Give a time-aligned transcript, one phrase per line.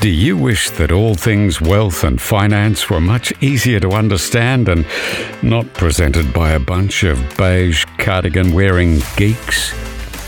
[0.00, 4.86] Do you wish that all things wealth and finance were much easier to understand and
[5.42, 9.74] not presented by a bunch of beige cardigan wearing geeks?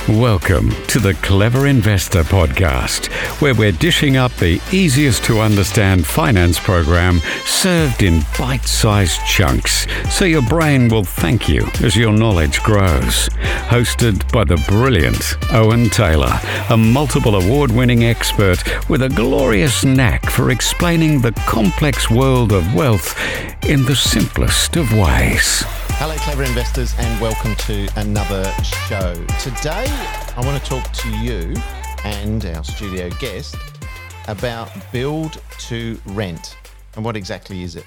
[0.08, 3.12] Welcome to the Clever Investor Podcast,
[3.42, 9.86] where we're dishing up the easiest to understand finance program served in bite sized chunks
[10.10, 13.28] so your brain will thank you as your knowledge grows.
[13.68, 16.40] Hosted by the brilliant Owen Taylor,
[16.70, 22.74] a multiple award winning expert with a glorious knack for explaining the complex world of
[22.74, 23.16] wealth
[23.66, 25.62] in the simplest of ways.
[26.02, 28.50] Hello, clever investors, and welcome to another
[28.88, 29.12] show.
[29.38, 29.84] Today,
[30.34, 31.54] I want to talk to you
[32.04, 33.54] and our studio guest
[34.26, 36.56] about build to rent
[36.96, 37.84] and what exactly is it.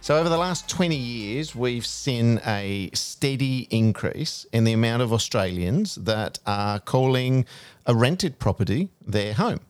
[0.00, 5.12] So, over the last 20 years, we've seen a steady increase in the amount of
[5.12, 7.44] Australians that are calling
[7.84, 9.60] a rented property their home.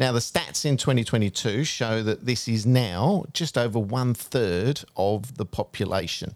[0.00, 5.36] Now, the stats in 2022 show that this is now just over one third of
[5.36, 6.34] the population.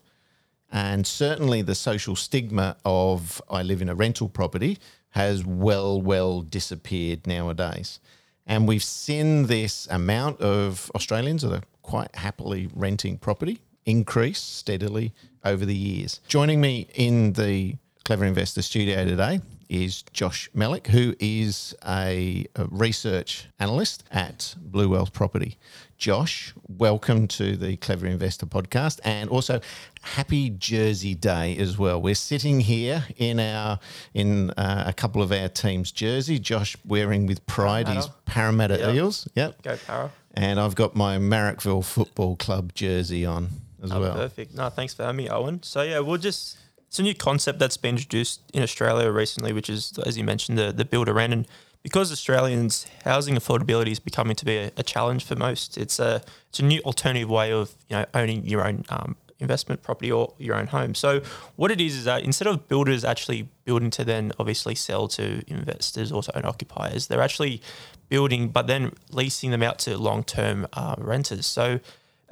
[0.75, 4.79] And certainly the social stigma of I live in a rental property
[5.11, 8.01] has well, well disappeared nowadays.
[8.45, 15.15] And we've seen this amount of Australians that are quite happily renting property increase steadily
[15.45, 16.21] over the years.
[16.27, 22.67] Joining me in the Clever Investor studio today is Josh Mellick, who is a, a,
[22.67, 25.59] research analyst at Blue Wealth Property.
[25.97, 29.61] Josh, welcome to the Clever Investor podcast and also
[30.03, 32.01] happy Jersey Day as well.
[32.01, 33.79] We're sitting here in our
[34.13, 36.39] in uh, a couple of our teams' jersey.
[36.39, 38.95] Josh wearing with pride his Parramatta yep.
[38.95, 39.29] Eels.
[39.35, 39.63] Yep.
[39.63, 40.13] Go Parra.
[40.35, 43.49] And I've got my Marrickville Football Club jersey on
[43.83, 44.15] as oh, well.
[44.15, 44.55] Perfect.
[44.55, 45.63] No, thanks for having me, Owen.
[45.63, 46.59] So yeah, we'll just
[46.95, 50.57] it's a new concept that's been introduced in Australia recently, which is, as you mentioned,
[50.57, 51.33] the, the build to rent.
[51.33, 51.49] And
[51.83, 56.23] because Australians' housing affordability is becoming to be a, a, challenge for most, it's a
[56.51, 60.35] it's a new alternative way of you know owning your own um, investment property or
[60.39, 60.95] your own home.
[60.95, 61.21] So
[61.57, 65.43] what it is is that instead of builders actually building to then obviously sell to
[65.49, 67.61] investors or to own occupiers, they're actually
[68.09, 71.45] building but then leasing them out to long term uh, renters.
[71.45, 71.81] So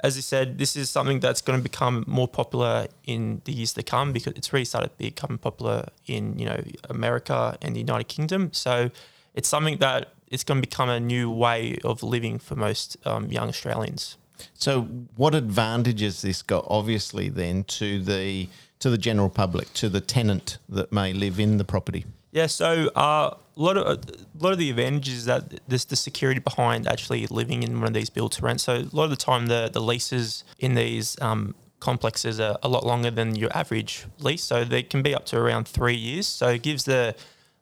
[0.03, 3.71] as you said, this is something that's going to become more popular in the years
[3.73, 8.09] to come because it's really started becoming popular in you know America and the United
[8.09, 8.51] Kingdom.
[8.51, 8.91] So
[9.33, 13.31] it's something that it's going to become a new way of living for most um,
[13.31, 14.17] young Australians.
[14.55, 14.81] So,
[15.15, 16.65] what advantages this got?
[16.67, 18.49] Obviously, then to the
[18.79, 22.05] to the general public, to the tenant that may live in the property.
[22.33, 25.95] Yeah, so uh, a lot of a lot of the advantages is that there's the
[25.95, 28.61] security behind actually living in one of these build to rent.
[28.61, 32.69] So a lot of the time, the the leases in these um, complexes are a
[32.69, 34.43] lot longer than your average lease.
[34.43, 36.27] So they can be up to around three years.
[36.27, 37.15] So it gives the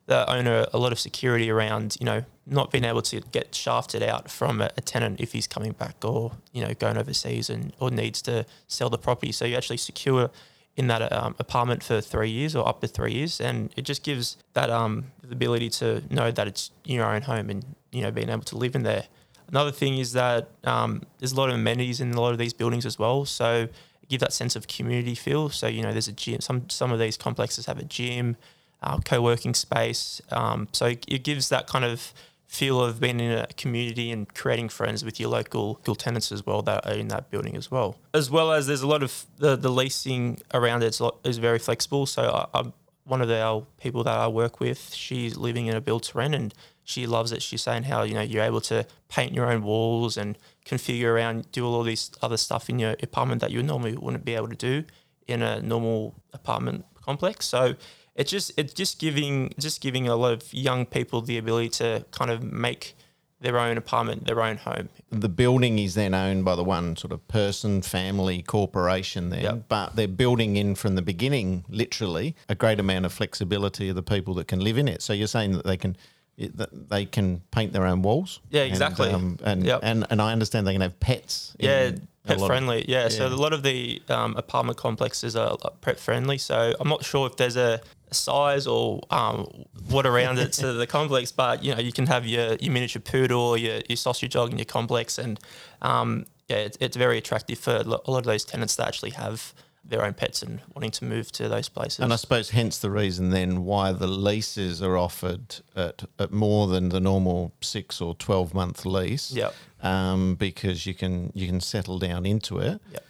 [0.06, 4.02] the owner a lot of security around you know not being able to get shafted
[4.02, 7.72] out from a, a tenant if he's coming back or you know going overseas and
[7.78, 9.32] or needs to sell the property.
[9.32, 10.30] So you actually secure
[10.76, 14.02] in that um, apartment for three years or up to three years, and it just
[14.02, 18.28] gives that um, ability to know that it's your own home and you know being
[18.28, 19.04] able to live in there.
[19.48, 22.54] Another thing is that um, there's a lot of amenities in a lot of these
[22.54, 23.68] buildings as well, so
[24.08, 25.50] give that sense of community feel.
[25.50, 26.40] So you know, there's a gym.
[26.40, 28.36] Some some of these complexes have a gym,
[28.82, 30.22] uh, co-working space.
[30.30, 32.14] Um, so it gives that kind of
[32.52, 36.44] feel of being in a community and creating friends with your local, local tenants as
[36.44, 37.96] well that are in that building as well.
[38.12, 42.04] As well as there's a lot of the, the leasing around it is very flexible.
[42.04, 42.74] So I, I'm
[43.04, 44.92] one of our people that I work with.
[44.92, 46.52] She's living in a build to rent and
[46.84, 47.40] she loves it.
[47.40, 50.36] She's saying how you know you're able to paint your own walls and
[50.66, 54.34] configure around, do all these other stuff in your apartment that you normally wouldn't be
[54.34, 54.84] able to do
[55.26, 57.46] in a normal apartment complex.
[57.46, 57.76] So
[58.14, 62.04] it's just it's just giving just giving a lot of young people the ability to
[62.10, 62.94] kind of make
[63.42, 64.88] their own apartment, their own home.
[65.10, 69.64] The building is then owned by the one sort of person, family, corporation then, yep.
[69.68, 74.02] but they're building in from the beginning, literally, a great amount of flexibility of the
[74.02, 75.02] people that can live in it.
[75.02, 75.96] So you're saying that they can
[76.38, 78.40] that they can paint their own walls.
[78.50, 79.08] Yeah, exactly.
[79.08, 79.80] And um, and, yep.
[79.82, 81.54] and, and I understand they can have pets.
[81.58, 81.92] Yeah,
[82.24, 82.82] pet friendly.
[82.82, 83.02] Of, yeah.
[83.02, 83.08] yeah.
[83.08, 86.38] so a lot of the um, apartment complexes are pet friendly.
[86.38, 87.80] So I'm not sure if there's a
[88.14, 89.46] size or um,
[89.88, 93.02] what around it to the complex, but you know you can have your, your miniature
[93.02, 95.38] poodle, your, your sausage dog in your complex, and
[95.80, 99.54] um, yeah, it's, it's very attractive for a lot of those tenants that actually have
[99.84, 101.98] their own pets and wanting to move to those places.
[101.98, 106.68] And I suppose hence the reason then why the leases are offered at, at more
[106.68, 109.32] than the normal six or twelve month lease.
[109.32, 109.54] Yep.
[109.82, 112.80] Um, because you can you can settle down into it.
[112.92, 113.04] Yep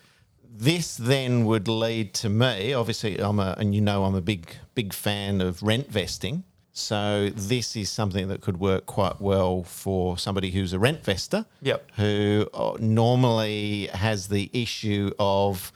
[0.55, 2.73] this then would lead to me.
[2.75, 6.45] Obviously, I'm a, and you know, I'm a big, big fan of rent vesting.
[6.75, 11.45] So this is something that could work quite well for somebody who's a rent vester,
[11.61, 11.91] Yep.
[11.97, 15.71] who uh, normally has the issue of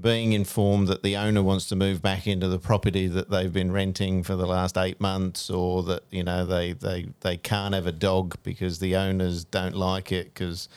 [0.00, 3.70] being informed that the owner wants to move back into the property that they've been
[3.72, 7.86] renting for the last eight months, or that you know they they they can't have
[7.86, 10.68] a dog because the owners don't like it because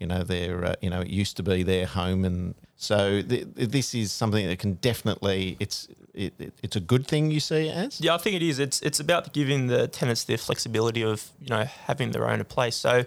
[0.00, 3.46] you know they're uh, you know it used to be their home, and so th-
[3.54, 7.68] this is something that can definitely it's it, it, it's a good thing you see
[7.68, 8.00] it as.
[8.00, 8.58] Yeah, I think it is.
[8.58, 12.76] It's it's about giving the tenants the flexibility of you know having their own place.
[12.76, 13.04] So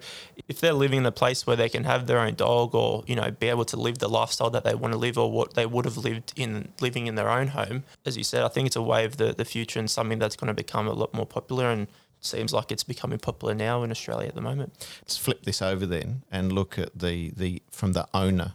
[0.48, 3.16] if they're living in a place where they can have their own dog, or you
[3.16, 5.66] know be able to live the lifestyle that they want to live, or what they
[5.66, 8.76] would have lived in living in their own home, as you said, I think it's
[8.76, 11.26] a way of the the future and something that's going to become a lot more
[11.26, 11.88] popular and.
[12.20, 14.74] Seems like it's becoming popular now in Australia at the moment.
[15.04, 18.54] Let's flip this over then and look at the, the from the owner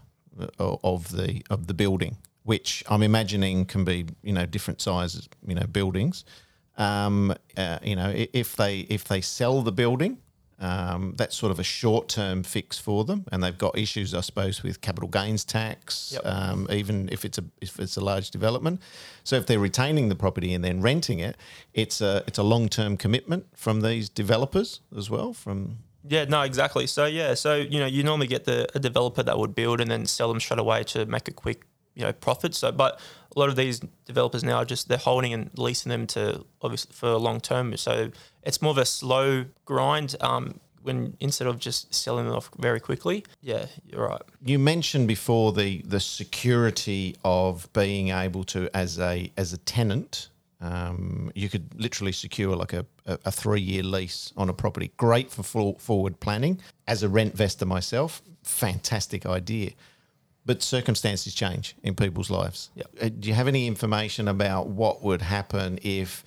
[0.58, 5.54] of the of the building, which I'm imagining can be you know different sizes, you
[5.54, 6.24] know buildings.
[6.78, 10.18] Um, uh, you know if they if they sell the building,
[10.58, 14.20] um, that's sort of a short term fix for them, and they've got issues, I
[14.20, 16.22] suppose, with capital gains tax, Yep.
[16.24, 18.80] um, even if it's a if it's a large development.
[19.24, 21.36] So if they're retaining the property and then renting it,
[21.74, 25.32] it's a it's a long term commitment from these developers as well.
[25.32, 25.78] From
[26.08, 26.86] Yeah, no, exactly.
[26.86, 29.90] So yeah, so you know, you normally get the a developer that would build and
[29.90, 31.62] then sell them straight away to make a quick,
[31.94, 32.54] you know, profit.
[32.54, 33.00] So, but
[33.34, 36.92] a lot of these developers now are just they're holding and leasing them to obviously
[36.92, 37.76] for long term.
[37.76, 38.10] So
[38.42, 40.16] it's more of a slow grind.
[40.20, 43.24] Um, when instead of just selling them off very quickly.
[43.40, 44.22] Yeah, you're right.
[44.44, 50.28] you mentioned before the the security of being able to as a as a tenant
[50.62, 54.92] um, you could literally secure like a, a, three year lease on a property.
[54.96, 56.60] Great for full forward planning.
[56.86, 59.70] As a rent vestor myself fantastic idea.
[60.44, 62.70] But circumstances change in people's lives.
[62.74, 62.86] Yep.
[63.00, 66.24] Uh, do you have any information about what would happen if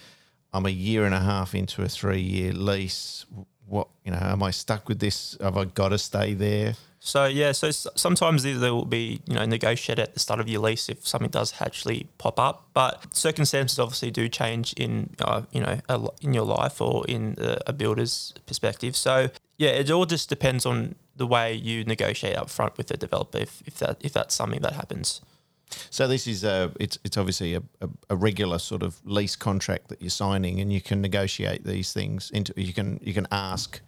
[0.54, 3.26] I'm a year and a half into a three year lease
[3.76, 6.76] what you know am I stuck with this have I got to stay there
[7.06, 10.62] So yeah, so sometimes there will be you know negotiate at the start of your
[10.62, 15.62] lease if something does actually pop up, but circumstances obviously do change in uh, you
[15.62, 18.96] know a, in your life or in a, a builder's perspective.
[18.96, 22.98] So yeah, it all just depends on the way you negotiate up front with the
[22.98, 25.22] developer if, if that if that's something that happens.
[25.90, 29.88] So this is a it's it's obviously a, a, a regular sort of lease contract
[29.90, 32.54] that you're signing, and you can negotiate these things into.
[32.56, 33.82] You can you can ask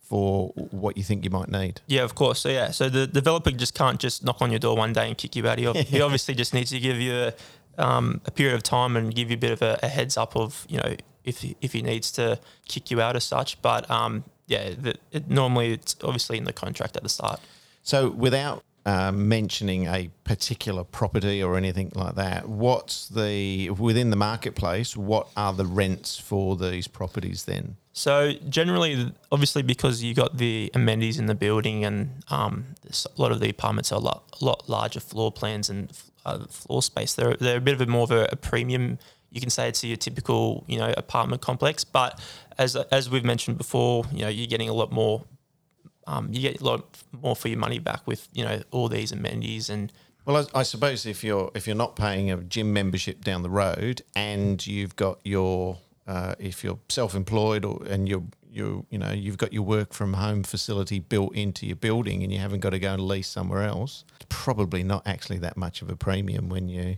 [0.00, 1.80] for what you think you might need.
[1.86, 2.40] Yeah, of course.
[2.40, 5.16] So yeah, so the developer just can't just knock on your door one day and
[5.16, 5.58] kick you out.
[5.58, 7.32] He, he obviously just needs to give you a,
[7.78, 10.34] um, a period of time and give you a bit of a, a heads up
[10.36, 13.62] of you know if he- if he needs to kick you out as such.
[13.62, 17.38] But um, yeah, the, it, normally it's obviously in the contract at the start.
[17.84, 24.16] So without uh, mentioning a particular property or anything like that, what's the within the
[24.16, 24.96] marketplace?
[24.96, 27.76] What are the rents for these properties then?
[27.92, 33.32] So generally, obviously, because you got the amenities in the building, and um, a lot
[33.32, 35.92] of the apartments are a lot, a lot larger floor plans and
[36.24, 37.14] uh, floor space.
[37.14, 38.98] They're they're a bit of a more of a, a premium.
[39.30, 41.84] You can say it's your typical, you know, apartment complex.
[41.84, 42.20] But
[42.58, 45.24] as as we've mentioned before, you know, you're getting a lot more.
[46.10, 46.84] Um, you get a lot
[47.22, 49.92] more for your money back with you know all these amenities and
[50.24, 53.50] Well, I, I suppose if you're if you're not paying a gym membership down the
[53.50, 55.78] road and you've got your
[56.08, 60.14] uh, if you're self-employed or and you're you you know you've got your work from
[60.14, 63.62] home facility built into your building and you haven't got to go and lease somewhere
[63.62, 66.96] else, it's probably not actually that much of a premium when you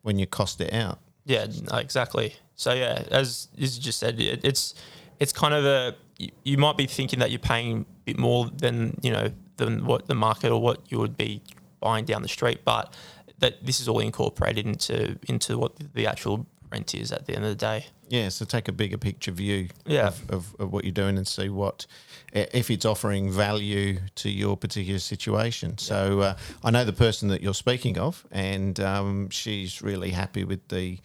[0.00, 1.00] when you cost it out.
[1.26, 2.36] Yeah, exactly.
[2.56, 4.74] So yeah, as as you just said, it, it's
[5.20, 8.46] it's kind of a you, you might be thinking that you're paying a bit more
[8.46, 11.40] than you know than what the market or what you would be
[11.80, 12.92] buying down the street, but
[13.38, 17.44] that this is all incorporated into into what the actual rent is at the end
[17.44, 17.86] of the day.
[18.08, 20.08] Yeah, so take a bigger picture view Yeah.
[20.08, 21.86] of, of, of what you're doing and see what
[22.32, 25.78] if it's offering value to your particular situation.
[25.78, 30.44] So uh, I know the person that you're speaking of, and um, she's really happy
[30.44, 30.98] with the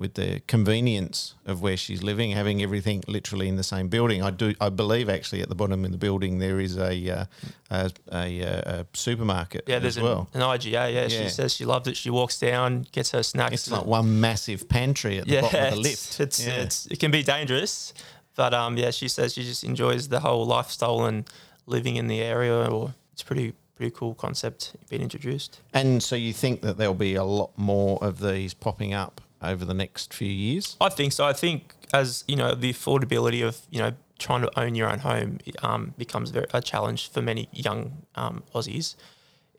[0.00, 4.22] with the convenience of where she's living, having everything literally in the same building.
[4.22, 7.24] I do, I believe, actually, at the bottom of the building there is a uh,
[7.70, 10.26] a, a, a supermarket Yeah, there's as well.
[10.32, 10.72] an, an IGA.
[10.72, 11.08] Yeah, Yeah.
[11.08, 11.98] she says she loves it.
[11.98, 13.52] She walks down, gets her snacks.
[13.52, 16.18] It's like one massive pantry at the yeah, bottom of the lift.
[16.18, 16.62] It's, yeah.
[16.62, 17.92] it's it can be dangerous,
[18.36, 21.28] but um, yeah, she says she just enjoys the whole lifestyle and
[21.66, 22.56] living in the area.
[22.64, 25.60] Or it's pretty pretty cool concept being introduced.
[25.74, 29.64] And so you think that there'll be a lot more of these popping up over
[29.64, 30.76] the next few years?
[30.80, 31.24] I think so.
[31.26, 34.98] I think as you know, the affordability of you know trying to own your own
[34.98, 38.94] home um, becomes a challenge for many young um, Aussies.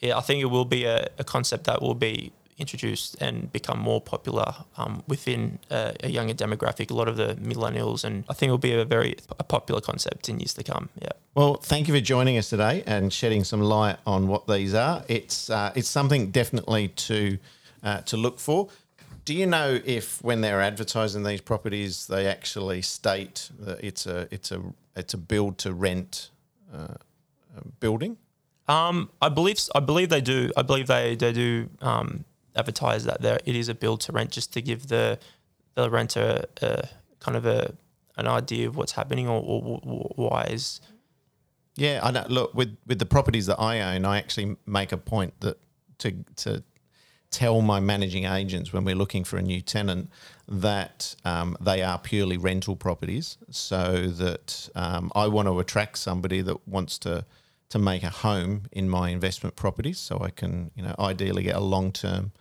[0.02, 3.80] Yeah, I think it will be a, a concept that will be introduced and become
[3.80, 6.92] more popular um, within a, a, younger demographic.
[6.92, 9.82] A lot of the millennials, and I think it will be a very a popular
[9.82, 10.90] concept in years to come.
[11.02, 11.10] Yeah.
[11.36, 15.04] Well, thank you for joining us today and shedding some light on what these are.
[15.08, 17.38] It's uh, it's something definitely to
[17.84, 18.70] uh, to look for.
[19.26, 24.28] Do you know if when they're advertising these properties, they actually state that it's a
[24.32, 24.62] it's a
[24.96, 26.32] it's a build to rent
[26.74, 26.96] uh,
[27.80, 28.18] building?
[28.68, 30.52] Um, I believe I believe they do.
[30.58, 32.26] I believe they they do um,
[32.56, 35.20] advertise that there it is a build to rent just to give the
[35.76, 36.88] the renter a,
[37.20, 37.74] kind of a
[38.18, 40.82] an idea of what's happening or, or, or why is.
[41.76, 42.26] Yeah, I know.
[42.28, 45.58] Look, with with the properties that I own, I actually make a point that
[46.00, 46.64] to to
[47.32, 50.10] tell my managing agents when we're looking for a new tenant
[50.48, 56.42] that um, they are purely rental properties, so that um, I want to attract somebody
[56.42, 57.26] that wants to
[57.70, 61.56] to make a home in my investment properties, so I can you know ideally get
[61.56, 62.32] a long term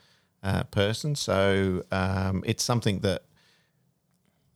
[0.42, 1.14] uh, person.
[1.14, 3.22] So um, it's something that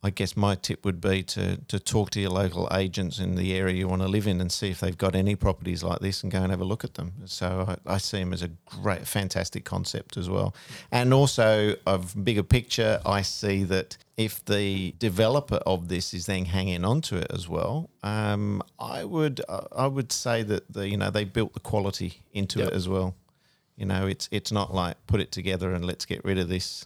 [0.05, 3.55] I guess my tip would be to to talk to your local agents in the
[3.55, 6.21] area you want to live in and see if they've got any properties like this
[6.21, 7.13] and go and have a look at them.
[7.25, 10.53] So I, I see them as a great, fantastic concept as well.
[10.91, 16.45] And also, of bigger picture, I see that if the developer of this is then
[16.45, 19.41] hanging on to it as well, um, I would
[19.75, 22.67] I would say that the you know they built the quality into yep.
[22.67, 23.15] it as well.
[23.75, 26.85] You know, it's it's not like put it together and let's get rid of this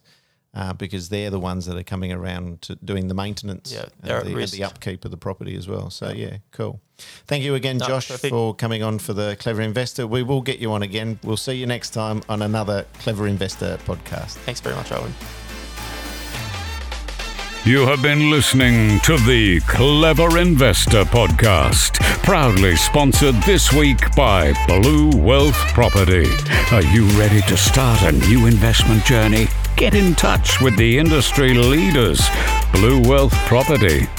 [0.54, 4.28] uh, because they're the ones that are coming around to doing the maintenance yeah, and,
[4.28, 5.90] the, and the, upkeep of the property as well.
[5.90, 6.82] So, yeah, cool.
[7.28, 8.32] Thank you again, no, Josh, perfect.
[8.32, 10.08] for coming on for the Clever Investor.
[10.08, 11.20] We will get you on again.
[11.24, 14.34] We'll see you next time on another Clever Investor podcast.
[14.46, 15.14] Thanks very much, Owen.
[17.66, 25.10] You have been listening to the Clever Investor Podcast, proudly sponsored this week by Blue
[25.10, 26.26] Wealth Property.
[26.72, 29.48] Are you ready to start a new investment journey?
[29.80, 32.20] Get in touch with the industry leaders,
[32.74, 34.10] Blue Wealth Property.